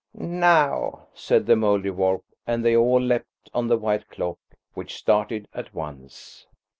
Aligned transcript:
"Now!" 0.15 1.09
said 1.13 1.45
the 1.45 1.53
Mouldiwarp, 1.55 2.23
and 2.47 2.65
they 2.65 2.75
all 2.75 2.99
leapt 2.99 3.51
on 3.53 3.67
the 3.67 3.77
white 3.77 4.09
clock, 4.09 4.39
which 4.73 4.95
started 4.95 5.47
at 5.53 5.75
once. 5.75 6.47